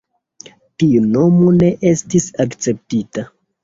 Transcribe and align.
Tiu 0.85 1.03
nomo 1.17 1.53
ne 1.59 1.71
estis 1.93 2.31
akceptita. 2.49 3.33